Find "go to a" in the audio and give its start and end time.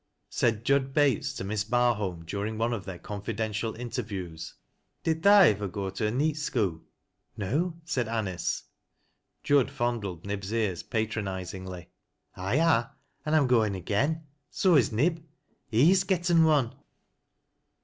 5.67-6.09